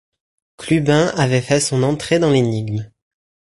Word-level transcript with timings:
Clubin 0.57 1.09
avait 1.09 1.43
fait 1.43 1.59
son 1.59 1.83
entrée 1.83 2.17
dans 2.17 2.31
l’énigme. 2.31 2.89